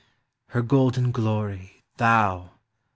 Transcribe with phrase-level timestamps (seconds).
[0.47, 2.49] Her golden glory, Ihoii